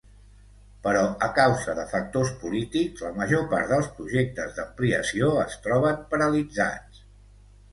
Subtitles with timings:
[0.85, 7.05] Però a causa de factors polítics, la major part dels projectes d'ampliació es troben paralitzats.